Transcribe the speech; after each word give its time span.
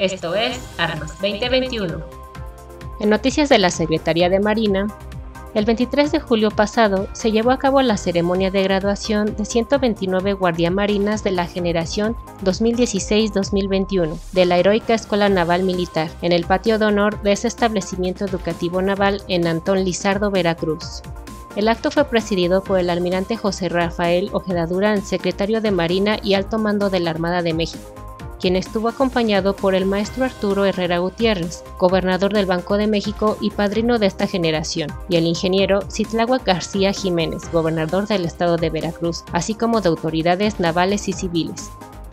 Esto 0.00 0.34
es 0.34 0.58
Armas 0.78 1.10
2021. 1.20 2.00
En 3.00 3.10
noticias 3.10 3.50
de 3.50 3.58
la 3.58 3.68
Secretaría 3.68 4.30
de 4.30 4.40
Marina, 4.40 4.86
el 5.52 5.66
23 5.66 6.10
de 6.10 6.20
julio 6.20 6.50
pasado 6.50 7.06
se 7.12 7.30
llevó 7.30 7.50
a 7.50 7.58
cabo 7.58 7.82
la 7.82 7.98
ceremonia 7.98 8.50
de 8.50 8.62
graduación 8.62 9.36
de 9.36 9.44
129 9.44 10.32
guardiamarinas 10.32 11.22
de 11.22 11.32
la 11.32 11.46
generación 11.46 12.16
2016-2021 12.44 14.18
de 14.32 14.46
la 14.46 14.56
Heroica 14.56 14.94
Escuela 14.94 15.28
Naval 15.28 15.64
Militar 15.64 16.08
en 16.22 16.32
el 16.32 16.46
patio 16.46 16.78
de 16.78 16.86
honor 16.86 17.20
de 17.20 17.32
ese 17.32 17.48
establecimiento 17.48 18.24
educativo 18.24 18.80
naval 18.80 19.22
en 19.28 19.46
Antón 19.46 19.84
Lizardo, 19.84 20.30
Veracruz. 20.30 21.02
El 21.56 21.68
acto 21.68 21.90
fue 21.90 22.04
presidido 22.04 22.64
por 22.64 22.78
el 22.78 22.88
almirante 22.88 23.36
José 23.36 23.68
Rafael 23.68 24.30
Ojeda 24.32 24.64
Durán, 24.64 25.04
secretario 25.04 25.60
de 25.60 25.72
Marina 25.72 26.16
y 26.22 26.32
alto 26.32 26.58
mando 26.58 26.88
de 26.88 27.00
la 27.00 27.10
Armada 27.10 27.42
de 27.42 27.52
México 27.52 27.99
quien 28.40 28.56
estuvo 28.56 28.88
acompañado 28.88 29.54
por 29.54 29.74
el 29.74 29.86
maestro 29.86 30.24
Arturo 30.24 30.64
Herrera 30.64 30.98
Gutiérrez, 30.98 31.62
gobernador 31.78 32.32
del 32.32 32.46
Banco 32.46 32.76
de 32.76 32.86
México 32.86 33.36
y 33.40 33.50
padrino 33.50 33.98
de 33.98 34.06
esta 34.06 34.26
generación, 34.26 34.90
y 35.08 35.16
el 35.16 35.26
ingeniero 35.26 35.80
Citlagua 35.90 36.38
García 36.38 36.92
Jiménez, 36.92 37.42
gobernador 37.52 38.06
del 38.06 38.24
estado 38.24 38.56
de 38.56 38.70
Veracruz, 38.70 39.24
así 39.32 39.54
como 39.54 39.80
de 39.80 39.90
autoridades 39.90 40.58
navales 40.58 41.08
y 41.08 41.12
civiles. 41.12 41.70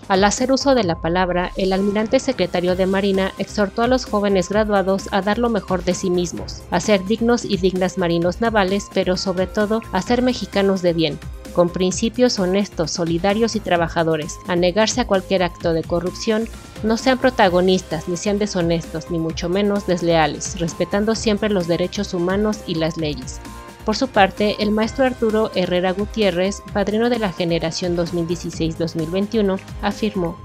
Al 0.08 0.24
hacer 0.24 0.54
uso 0.54 0.74
de 0.74 0.86
la 0.86 0.96
palabra, 0.96 1.52
el 1.58 1.74
almirante 1.74 2.20
secretario 2.20 2.78
de 2.78 2.86
Marina 2.86 3.34
exhortó 3.38 3.82
a 3.82 3.88
los 3.88 4.06
jóvenes 4.06 4.48
graduados 4.48 5.10
a 5.12 5.22
dar 5.22 5.38
lo 5.38 5.50
mejor 5.50 5.84
de 5.84 5.94
sí 5.94 6.10
mismos, 6.10 6.62
a 6.72 6.80
ser 6.80 7.04
dignos 7.06 7.44
y 7.44 7.58
dignas 7.58 7.98
marinos 7.98 8.40
navales, 8.40 8.88
pero 8.94 9.18
sobre 9.18 9.48
todo 9.48 9.82
a 9.92 10.02
ser 10.02 10.22
mexicanos 10.22 10.82
de 10.82 10.94
bien, 10.94 11.20
con 11.58 11.70
principios 11.70 12.38
honestos, 12.38 12.92
solidarios 12.92 13.56
y 13.56 13.60
trabajadores, 13.60 14.38
a 14.48 14.56
negarse 14.56 15.02
a 15.02 15.08
cualquier 15.08 15.42
acto 15.42 15.74
de 15.74 15.82
corrupción, 15.82 16.48
no 16.84 16.98
sean 16.98 17.18
protagonistas, 17.18 18.08
ni 18.08 18.16
sean 18.16 18.38
deshonestos, 18.38 19.10
ni 19.10 19.18
mucho 19.18 19.50
menos 19.50 19.88
desleales, 19.88 20.60
respetando 20.60 21.16
siempre 21.16 21.50
los 21.50 21.68
derechos 21.68 22.14
humanos 22.14 22.60
y 22.68 22.76
las 22.76 22.98
leyes. 22.98 23.42
Por 23.86 23.96
su 23.96 24.08
parte, 24.08 24.58
el 24.60 24.70
maestro 24.70 25.06
Arturo 25.06 25.50
Herrera 25.56 25.94
Gutiérrez, 25.94 26.62
padrino 26.74 27.10
de 27.10 27.18
la 27.18 27.32
generación 27.32 27.98
2016-2021, 27.98 29.60
afirmó, 29.82 30.38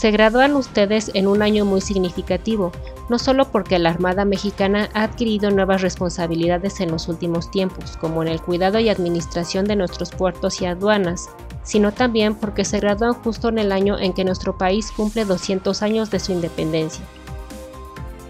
se 0.00 0.10
gradúan 0.10 0.56
ustedes 0.56 1.10
en 1.12 1.26
un 1.26 1.42
año 1.42 1.66
muy 1.66 1.82
significativo, 1.82 2.72
no 3.10 3.18
solo 3.18 3.50
porque 3.52 3.78
la 3.78 3.90
Armada 3.90 4.24
Mexicana 4.24 4.88
ha 4.94 5.02
adquirido 5.02 5.50
nuevas 5.50 5.82
responsabilidades 5.82 6.80
en 6.80 6.90
los 6.90 7.06
últimos 7.08 7.50
tiempos, 7.50 7.98
como 7.98 8.22
en 8.22 8.28
el 8.28 8.40
cuidado 8.40 8.78
y 8.78 8.88
administración 8.88 9.66
de 9.66 9.76
nuestros 9.76 10.10
puertos 10.10 10.62
y 10.62 10.64
aduanas, 10.64 11.28
sino 11.64 11.92
también 11.92 12.34
porque 12.34 12.64
se 12.64 12.80
gradúan 12.80 13.12
justo 13.12 13.50
en 13.50 13.58
el 13.58 13.72
año 13.72 13.98
en 13.98 14.14
que 14.14 14.24
nuestro 14.24 14.56
país 14.56 14.90
cumple 14.90 15.26
200 15.26 15.82
años 15.82 16.10
de 16.10 16.18
su 16.18 16.32
independencia. 16.32 17.04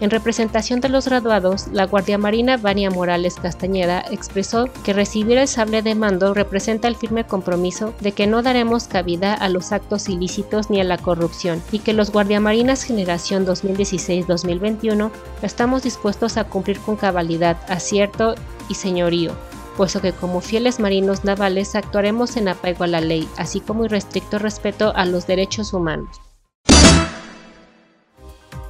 En 0.01 0.09
representación 0.09 0.81
de 0.81 0.89
los 0.89 1.05
graduados, 1.05 1.67
la 1.67 1.85
Guardia 1.85 2.17
Marina 2.17 2.57
Vania 2.57 2.89
Morales 2.89 3.35
Castañeda 3.35 4.03
expresó 4.09 4.67
que 4.83 4.93
recibir 4.93 5.37
el 5.37 5.47
sable 5.47 5.83
de 5.83 5.93
mando 5.93 6.33
representa 6.33 6.87
el 6.87 6.95
firme 6.95 7.23
compromiso 7.23 7.93
de 8.01 8.11
que 8.11 8.25
no 8.25 8.41
daremos 8.41 8.85
cabida 8.87 9.35
a 9.35 9.47
los 9.47 9.71
actos 9.71 10.09
ilícitos 10.09 10.71
ni 10.71 10.81
a 10.81 10.83
la 10.83 10.97
corrupción 10.97 11.61
y 11.71 11.77
que 11.77 11.93
los 11.93 12.11
Guardiamarinas 12.11 12.81
Generación 12.81 13.45
2016-2021 13.45 15.11
estamos 15.43 15.83
dispuestos 15.83 16.37
a 16.37 16.45
cumplir 16.45 16.79
con 16.79 16.95
cabalidad, 16.95 17.57
acierto 17.69 18.33
y 18.69 18.73
señorío, 18.73 19.33
puesto 19.77 20.01
que 20.01 20.13
como 20.13 20.41
fieles 20.41 20.79
marinos 20.79 21.25
navales 21.25 21.75
actuaremos 21.75 22.37
en 22.37 22.47
apego 22.47 22.85
a 22.85 22.87
la 22.87 23.01
ley, 23.01 23.29
así 23.37 23.59
como 23.59 23.85
irrestricto 23.85 24.39
respeto 24.39 24.93
a 24.95 25.05
los 25.05 25.27
derechos 25.27 25.73
humanos. 25.73 26.19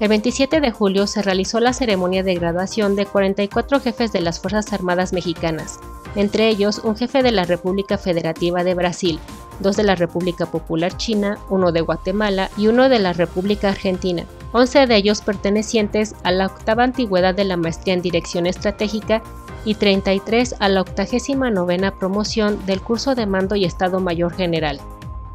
El 0.02 0.09
27 0.09 0.62
de 0.62 0.72
julio 0.72 1.06
se 1.06 1.22
realizó 1.22 1.59
la 1.59 1.73
ceremonia 1.73 2.23
de 2.23 2.34
graduación 2.34 2.95
de 2.95 3.06
44 3.06 3.79
jefes 3.79 4.12
de 4.12 4.19
las 4.19 4.39
Fuerzas 4.39 4.73
Armadas 4.73 5.13
mexicanas, 5.13 5.79
entre 6.16 6.47
ellos 6.47 6.81
un 6.84 6.95
jefe 6.95 7.22
de 7.22 7.31
la 7.31 7.45
República 7.45 8.00
Federativa 8.00 8.63
de 8.63 8.73
Brasil, 8.73 9.19
dos 9.59 9.78
de 9.78 9.84
la 9.84 9.94
República 9.94 10.47
Popular 10.47 10.97
China, 10.97 11.38
uno 11.51 11.72
de 11.72 11.81
Guatemala 11.81 12.50
y 12.57 12.66
uno 12.66 12.89
de 12.89 12.97
la 12.97 13.13
República 13.13 13.69
Argentina, 13.69 14.25
11 14.53 14.88
de 14.88 14.95
ellos 14.95 15.22
pertenecientes 15.22 16.16
a 16.23 16.31
la 16.31 16.47
octava 16.47 16.83
antigüedad 16.83 17.35
de 17.35 17.44
la 17.44 17.56
maestría 17.56 17.94
en 17.94 18.01
dirección 18.01 18.47
estratégica 18.47 19.22
y 19.66 19.75
33 19.75 20.56
a 20.57 20.68
la 20.68 20.81
octagésima 20.81 21.51
novena 21.51 21.94
promoción 22.00 22.66
del 22.66 22.81
curso 22.81 23.13
de 23.13 23.28
mando 23.28 23.56
y 23.56 23.66
Estado 23.66 24.00
Mayor 24.00 24.33
General. 24.33 24.81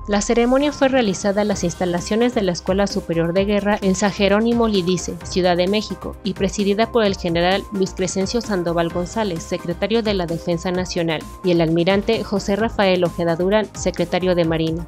La 0.09 0.21
ceremonia 0.21 0.71
fue 0.71 0.87
realizada 0.87 1.43
en 1.43 1.49
las 1.49 1.65
instalaciones 1.65 2.33
de 2.33 2.43
la 2.43 2.53
Escuela 2.53 2.87
Superior 2.87 3.33
de 3.33 3.45
Guerra 3.45 3.77
en 3.83 3.97
San 3.97 4.13
Jerónimo 4.13 4.69
Lidice, 4.69 5.17
Ciudad 5.25 5.57
de 5.57 5.67
México, 5.67 6.15
y 6.23 6.35
presidida 6.35 6.93
por 6.93 7.05
el 7.05 7.17
general 7.17 7.65
Luis 7.73 7.93
Crescencio 7.93 8.41
Sandoval 8.41 8.91
González, 8.91 9.43
secretario 9.43 10.05
de 10.05 10.15
la 10.15 10.27
Defensa 10.27 10.71
Nacional, 10.71 11.25
y 11.43 11.51
el 11.51 11.61
almirante 11.61 12.23
José 12.23 12.55
Rafael 12.55 13.03
Ojeda 13.03 13.35
Durán, 13.35 13.69
secretario 13.75 14.37
de 14.37 14.45
Marina. 14.45 14.87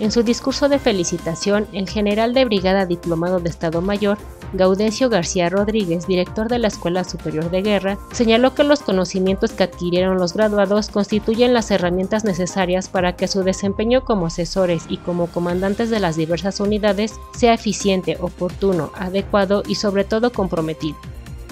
En 0.00 0.10
su 0.10 0.24
discurso 0.24 0.68
de 0.68 0.80
felicitación, 0.80 1.68
el 1.72 1.88
general 1.88 2.34
de 2.34 2.44
brigada 2.44 2.86
diplomado 2.86 3.38
de 3.38 3.50
Estado 3.50 3.82
Mayor, 3.82 4.18
Gaudencio 4.52 5.08
García 5.08 5.48
Rodríguez, 5.48 6.06
director 6.06 6.48
de 6.48 6.58
la 6.58 6.68
Escuela 6.68 7.04
Superior 7.04 7.50
de 7.50 7.62
Guerra, 7.62 7.98
señaló 8.12 8.54
que 8.54 8.64
los 8.64 8.80
conocimientos 8.80 9.52
que 9.52 9.62
adquirieron 9.62 10.18
los 10.18 10.34
graduados 10.34 10.88
constituyen 10.88 11.54
las 11.54 11.70
herramientas 11.70 12.24
necesarias 12.24 12.88
para 12.88 13.14
que 13.14 13.28
su 13.28 13.44
desempeño 13.44 14.04
como 14.04 14.26
asesores 14.26 14.84
y 14.88 14.96
como 14.96 15.28
comandantes 15.28 15.88
de 15.90 16.00
las 16.00 16.16
diversas 16.16 16.58
unidades 16.58 17.14
sea 17.36 17.54
eficiente, 17.54 18.16
oportuno, 18.20 18.90
adecuado 18.94 19.62
y 19.68 19.76
sobre 19.76 20.04
todo 20.04 20.32
comprometido. 20.32 20.96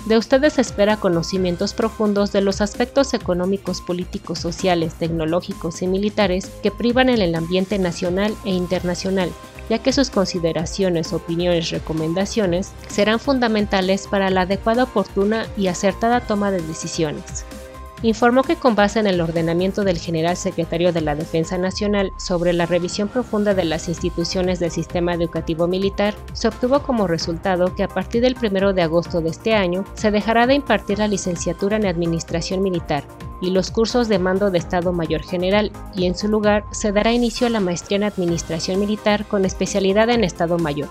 De 0.07 0.17
ustedes 0.17 0.55
se 0.55 0.63
espera 0.63 0.97
conocimientos 0.97 1.75
profundos 1.75 2.33
de 2.33 2.41
los 2.41 2.61
aspectos 2.61 3.15
económicos, 3.15 3.81
políticos, 3.81 4.39
sociales, 4.39 4.95
tecnológicos 4.95 5.83
y 5.83 5.87
militares 5.87 6.51
que 6.63 6.71
privan 6.71 7.11
en 7.11 7.21
el 7.21 7.35
ambiente 7.35 7.79
nacional 7.79 8.35
e 8.45 8.51
internacional, 8.51 9.31
ya 9.69 9.79
que 9.79 9.93
sus 9.93 10.11
consideraciones, 10.11 11.13
opiniones, 11.13 11.71
recomendaciones 11.71 12.73
serán 12.89 13.21
fundamentales 13.21 14.07
para 14.07 14.31
la 14.31 14.43
adecuada, 14.43 14.85
oportuna 14.85 15.47
y 15.57 15.69
acertada 15.69 16.21
toma 16.21 16.51
de 16.51 16.63
decisiones. 16.63 17.45
Informó 18.03 18.45
que 18.45 18.55
con 18.55 18.77
base 18.77 19.01
en 19.01 19.09
el 19.09 19.21
ordenamiento 19.21 19.83
del 19.83 19.99
general 19.99 20.37
secretario 20.37 20.93
de 20.93 21.01
la 21.01 21.17
Defensa 21.17 21.59
Nacional 21.59 22.13
sobre 22.17 22.53
la 22.53 22.65
revisión 22.65 23.09
profunda 23.09 23.55
de 23.55 23.65
las 23.65 23.89
instituciones 23.89 24.61
del 24.61 24.71
sistema 24.71 25.15
educativo 25.15 25.67
militar, 25.67 26.15
se 26.33 26.47
obtuvo 26.47 26.81
como 26.85 27.09
resultado 27.09 27.75
que 27.75 27.83
a 27.83 27.89
partir 27.89 28.23
del 28.23 28.37
1 28.41 28.73
de 28.73 28.83
agosto 28.83 29.21
de 29.21 29.31
este 29.31 29.55
año 29.55 29.85
se 29.95 30.13
dejará 30.13 30.47
de 30.47 30.55
impartir 30.55 31.01
la 31.01 31.09
licenciatura 31.09 31.77
en 31.77 31.87
Administración 31.87 32.63
Militar 32.63 33.03
y 33.41 33.51
los 33.51 33.71
cursos 33.71 34.09
de 34.09 34.19
mando 34.19 34.51
de 34.51 34.59
Estado 34.59 34.93
Mayor 34.93 35.23
General 35.23 35.71
y 35.95 36.07
en 36.07 36.17
su 36.17 36.29
lugar 36.29 36.65
se 36.71 36.93
dará 36.93 37.13
inicio 37.13 37.47
a 37.47 37.51
la 37.51 37.61
maestría 37.61 37.97
en 37.97 38.05
Administración 38.05 38.81
Militar 38.81 39.27
con 39.27 39.45
especialidad 39.45 40.11
en 40.11 40.25
Estado 40.25 40.59
Mayor. 40.59 40.89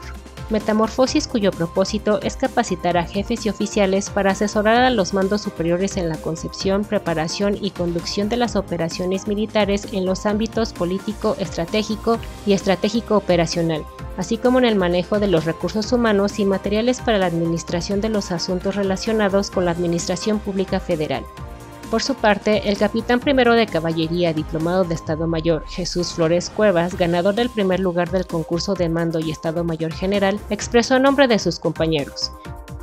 Metamorfosis 0.50 1.28
cuyo 1.28 1.52
propósito 1.52 2.22
es 2.22 2.38
capacitar 2.38 2.98
a 2.98 3.04
jefes 3.04 3.46
y 3.46 3.50
oficiales 3.50 4.10
para 4.10 4.32
asesorar 4.32 4.84
a 4.84 4.90
los 4.90 5.14
mandos 5.14 5.42
superiores 5.42 5.98
en 5.98 6.08
la 6.08 6.16
concepción, 6.16 6.86
preparación 6.86 7.58
y 7.60 7.72
conducción 7.72 8.30
de 8.30 8.38
las 8.38 8.56
operaciones 8.56 9.28
militares 9.28 9.88
en 9.92 10.06
los 10.06 10.26
ámbitos 10.26 10.72
político, 10.72 11.36
estratégico 11.38 12.18
y 12.46 12.54
estratégico 12.54 13.18
operacional, 13.18 13.84
así 14.16 14.38
como 14.38 14.60
en 14.60 14.66
el 14.66 14.76
manejo 14.76 15.20
de 15.20 15.28
los 15.28 15.44
recursos 15.44 15.92
humanos 15.92 16.40
y 16.40 16.46
materiales 16.46 17.02
para 17.02 17.18
la 17.18 17.26
administración 17.26 18.00
de 18.00 18.10
los 18.10 18.32
asuntos 18.32 18.76
relacionados 18.76 19.52
con 19.52 19.66
la 19.66 19.72
Administración 19.72 20.40
Pública 20.40 20.80
Federal. 20.80 21.26
Por 21.90 22.04
su 22.04 22.16
parte, 22.16 22.70
el 22.70 22.78
capitán 22.78 23.22
primero 23.22 23.54
de 23.54 23.66
caballería 23.66 24.34
diplomado 24.34 24.84
de 24.84 24.94
Estado 24.94 25.26
Mayor, 25.26 25.66
Jesús 25.68 26.12
Flores 26.12 26.50
Cuevas, 26.50 26.98
ganador 26.98 27.36
del 27.36 27.50
primer 27.50 27.80
lugar 27.80 28.12
del 28.12 28.28
concurso 28.28 28.74
de 28.74 28.90
mando 28.90 29.20
y 29.20 29.32
Estado 29.32 29.64
Mayor 29.64 29.94
General, 29.94 30.38
expresó 30.50 30.96
a 30.96 31.00
nombre 31.00 31.28
de 31.28 31.40
sus 31.40 31.60
compañeros 31.60 32.32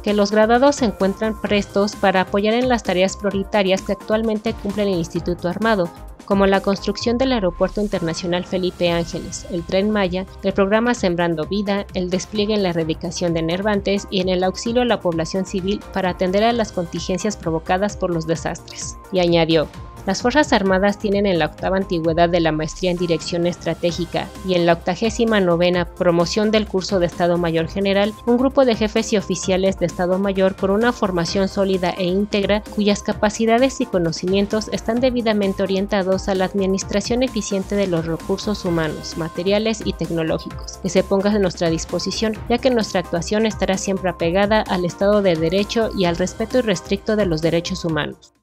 que 0.02 0.12
los 0.12 0.30
graduados 0.30 0.76
se 0.76 0.84
encuentran 0.84 1.40
prestos 1.40 1.96
para 1.96 2.22
apoyar 2.22 2.52
en 2.52 2.68
las 2.68 2.82
tareas 2.82 3.16
prioritarias 3.16 3.80
que 3.80 3.92
actualmente 3.92 4.52
cumple 4.52 4.82
el 4.82 4.90
Instituto 4.90 5.48
Armado, 5.48 5.88
como 6.24 6.46
la 6.46 6.60
construcción 6.60 7.18
del 7.18 7.32
Aeropuerto 7.32 7.80
Internacional 7.80 8.44
Felipe 8.44 8.90
Ángeles, 8.90 9.46
el 9.50 9.62
Tren 9.64 9.90
Maya, 9.90 10.26
el 10.42 10.52
programa 10.52 10.94
Sembrando 10.94 11.46
Vida, 11.46 11.86
el 11.94 12.10
despliegue 12.10 12.54
en 12.54 12.62
la 12.62 12.70
erradicación 12.70 13.34
de 13.34 13.42
nervantes 13.42 14.06
y 14.10 14.20
en 14.20 14.28
el 14.28 14.44
auxilio 14.44 14.82
a 14.82 14.86
la 14.86 15.00
población 15.00 15.46
civil 15.46 15.80
para 15.92 16.10
atender 16.10 16.44
a 16.44 16.52
las 16.52 16.72
contingencias 16.72 17.36
provocadas 17.36 17.96
por 17.96 18.10
los 18.10 18.26
desastres. 18.26 18.96
Y 19.12 19.20
añadió, 19.20 19.68
Las 20.06 20.20
Fuerzas 20.20 20.52
Armadas 20.52 20.98
tienen 20.98 21.24
en 21.24 21.38
la 21.38 21.46
octava 21.46 21.78
antigüedad 21.78 22.28
de 22.28 22.40
la 22.40 22.52
maestría 22.52 22.90
en 22.90 22.98
dirección 22.98 23.46
estratégica 23.46 24.28
y 24.46 24.54
en 24.54 24.66
la 24.66 24.74
octagésima 24.74 25.40
novena 25.40 25.86
promoción 25.86 26.50
del 26.50 26.66
curso 26.66 26.98
de 26.98 27.06
Estado 27.06 27.38
Mayor 27.38 27.68
General 27.68 28.12
un 28.26 28.36
grupo 28.36 28.66
de 28.66 28.76
jefes 28.76 29.14
y 29.14 29.16
oficiales 29.16 29.78
de 29.78 29.86
Estado 29.86 30.18
Mayor 30.18 30.56
con 30.56 30.70
una 30.70 30.92
formación 30.92 31.48
sólida 31.48 31.90
e 31.96 32.04
íntegra 32.04 32.62
cuyas 32.74 33.02
capacidades 33.02 33.80
y 33.80 33.86
conocimientos 33.86 34.68
están 34.72 35.00
debidamente 35.00 35.62
orientados 35.62 36.28
a 36.28 36.34
la 36.34 36.44
administración 36.44 37.22
eficiente 37.22 37.74
de 37.74 37.86
los 37.86 38.04
recursos 38.04 38.66
humanos, 38.66 39.16
materiales 39.16 39.80
y 39.86 39.94
tecnológicos 39.94 40.78
que 40.82 40.90
se 40.90 41.02
pongan 41.02 41.36
a 41.36 41.38
nuestra 41.38 41.70
disposición, 41.70 42.34
ya 42.50 42.58
que 42.58 42.70
nuestra 42.70 43.00
actuación 43.00 43.46
estará 43.46 43.78
siempre 43.78 44.10
apegada 44.10 44.60
al 44.60 44.84
Estado 44.84 45.22
de 45.22 45.34
Derecho 45.34 45.88
y 45.96 46.04
al 46.04 46.16
respeto 46.16 46.58
irrestricto 46.58 47.16
de 47.16 47.24
los 47.24 47.40
derechos 47.40 47.86
humanos. 47.86 48.34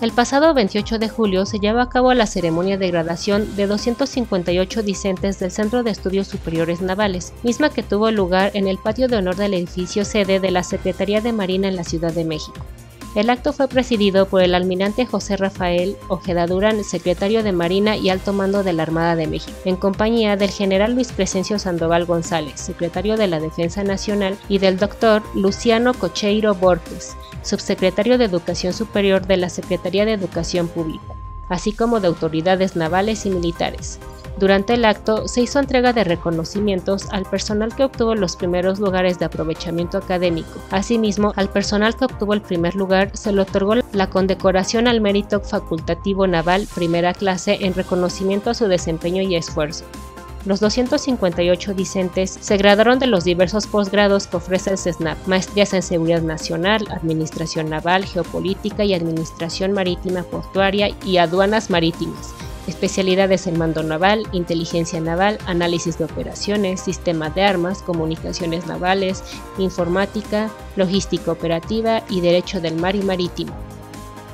El 0.00 0.12
pasado 0.12 0.54
28 0.54 0.98
de 0.98 1.10
julio 1.10 1.44
se 1.44 1.58
llevó 1.58 1.80
a 1.80 1.90
cabo 1.90 2.14
la 2.14 2.24
ceremonia 2.24 2.78
de 2.78 2.90
graduación 2.90 3.54
de 3.54 3.66
258 3.66 4.82
discentes 4.82 5.38
del 5.38 5.50
Centro 5.50 5.82
de 5.82 5.90
Estudios 5.90 6.26
Superiores 6.26 6.80
Navales, 6.80 7.34
misma 7.42 7.68
que 7.68 7.82
tuvo 7.82 8.10
lugar 8.10 8.50
en 8.54 8.66
el 8.66 8.78
patio 8.78 9.08
de 9.08 9.18
honor 9.18 9.36
del 9.36 9.52
edificio 9.52 10.06
sede 10.06 10.40
de 10.40 10.50
la 10.52 10.62
Secretaría 10.62 11.20
de 11.20 11.34
Marina 11.34 11.68
en 11.68 11.76
la 11.76 11.84
Ciudad 11.84 12.14
de 12.14 12.24
México. 12.24 12.64
El 13.16 13.28
acto 13.28 13.52
fue 13.52 13.66
presidido 13.66 14.26
por 14.26 14.40
el 14.40 14.54
almirante 14.54 15.04
José 15.04 15.36
Rafael 15.36 15.96
Ojeda 16.06 16.46
Durán, 16.46 16.84
secretario 16.84 17.42
de 17.42 17.50
Marina 17.50 17.96
y 17.96 18.08
Alto 18.08 18.32
Mando 18.32 18.62
de 18.62 18.72
la 18.72 18.84
Armada 18.84 19.16
de 19.16 19.26
México, 19.26 19.58
en 19.64 19.74
compañía 19.74 20.36
del 20.36 20.50
general 20.50 20.94
Luis 20.94 21.10
Crescencio 21.10 21.58
Sandoval 21.58 22.04
González, 22.04 22.60
secretario 22.60 23.16
de 23.16 23.26
la 23.26 23.40
Defensa 23.40 23.82
Nacional, 23.82 24.38
y 24.48 24.58
del 24.58 24.78
doctor 24.78 25.22
Luciano 25.34 25.92
Cocheiro 25.92 26.54
Borges, 26.54 27.16
subsecretario 27.42 28.16
de 28.16 28.26
Educación 28.26 28.72
Superior 28.72 29.26
de 29.26 29.38
la 29.38 29.48
Secretaría 29.48 30.04
de 30.04 30.12
Educación 30.12 30.68
Pública, 30.68 31.16
así 31.48 31.72
como 31.72 31.98
de 31.98 32.06
autoridades 32.06 32.76
navales 32.76 33.26
y 33.26 33.30
militares. 33.30 33.98
Durante 34.40 34.72
el 34.72 34.86
acto 34.86 35.28
se 35.28 35.42
hizo 35.42 35.58
entrega 35.58 35.92
de 35.92 36.02
reconocimientos 36.02 37.06
al 37.10 37.26
personal 37.26 37.76
que 37.76 37.84
obtuvo 37.84 38.14
los 38.14 38.36
primeros 38.36 38.80
lugares 38.80 39.18
de 39.18 39.26
aprovechamiento 39.26 39.98
académico. 39.98 40.58
Asimismo, 40.70 41.34
al 41.36 41.50
personal 41.50 41.94
que 41.94 42.06
obtuvo 42.06 42.32
el 42.32 42.40
primer 42.40 42.74
lugar 42.74 43.14
se 43.14 43.32
le 43.32 43.42
otorgó 43.42 43.74
la 43.92 44.08
condecoración 44.08 44.88
al 44.88 45.02
mérito 45.02 45.40
facultativo 45.40 46.26
naval 46.26 46.66
primera 46.74 47.12
clase 47.12 47.58
en 47.60 47.74
reconocimiento 47.74 48.48
a 48.48 48.54
su 48.54 48.66
desempeño 48.66 49.20
y 49.20 49.36
esfuerzo. 49.36 49.84
Los 50.46 50.58
258 50.60 51.74
discentes 51.74 52.38
se 52.40 52.56
graduaron 52.56 52.98
de 52.98 53.08
los 53.08 53.24
diversos 53.24 53.66
posgrados 53.66 54.26
que 54.26 54.38
ofrece 54.38 54.70
el 54.70 54.78
CESNAP, 54.78 55.18
maestrías 55.26 55.74
en 55.74 55.82
seguridad 55.82 56.22
nacional, 56.22 56.86
administración 56.90 57.68
naval, 57.68 58.06
geopolítica 58.06 58.84
y 58.84 58.94
administración 58.94 59.72
marítima 59.72 60.22
portuaria 60.22 60.88
y 61.04 61.18
aduanas 61.18 61.68
marítimas, 61.68 62.34
especialidades 62.66 63.46
en 63.46 63.58
mando 63.58 63.82
naval, 63.82 64.26
inteligencia 64.32 65.00
naval, 65.00 65.38
análisis 65.46 65.98
de 65.98 66.04
operaciones, 66.04 66.80
sistema 66.80 67.30
de 67.30 67.42
armas, 67.42 67.82
comunicaciones 67.82 68.66
navales, 68.66 69.22
informática, 69.58 70.50
logística 70.76 71.32
operativa 71.32 72.02
y 72.08 72.20
derecho 72.20 72.60
del 72.60 72.76
mar 72.76 72.96
y 72.96 73.02
marítimo. 73.02 73.52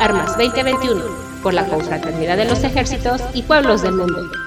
Armas 0.00 0.38
2021, 0.38 1.04
por 1.42 1.52
la 1.54 1.66
confraternidad 1.68 2.36
de 2.36 2.44
los 2.44 2.62
ejércitos 2.64 3.22
y 3.34 3.42
pueblos 3.42 3.82
del 3.82 3.94
mundo. 3.94 4.45